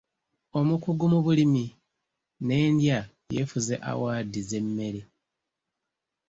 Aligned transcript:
Omukugu 0.59 1.05
mu 1.13 1.19
bulimi 1.25 1.65
n'endya 2.45 2.99
yeefuze 3.33 3.75
awaadi 3.89 4.41
z'emmere. 4.49 5.01